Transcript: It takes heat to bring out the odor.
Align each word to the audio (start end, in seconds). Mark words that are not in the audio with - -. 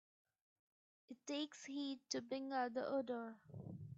It 1.11 1.17
takes 1.27 1.63
heat 1.65 1.99
to 2.09 2.23
bring 2.23 2.51
out 2.53 2.73
the 2.73 2.87
odor. 2.87 3.35